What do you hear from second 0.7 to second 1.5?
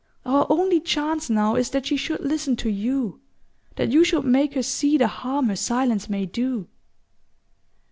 chance